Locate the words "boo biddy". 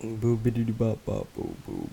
0.00-0.64